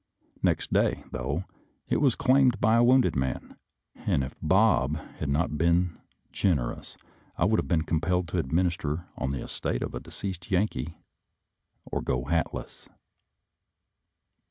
[0.41, 1.45] Next day, though,
[1.87, 3.55] it was claimed by a wounded man,
[3.93, 5.99] and if Bob had not been
[6.31, 6.97] generous
[7.37, 10.97] I would have been compelled to administer on the estate of a deceased Yankee
[11.85, 12.89] or go hatless.